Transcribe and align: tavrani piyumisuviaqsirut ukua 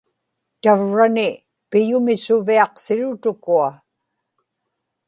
tavrani 0.61 1.29
piyumisuviaqsirut 1.69 3.23
ukua 3.31 3.69